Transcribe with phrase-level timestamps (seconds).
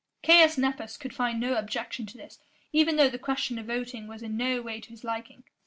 [0.23, 2.39] Caius Nepos could find no objection to this,
[2.73, 5.43] even though the question of voting was in no way to his liking.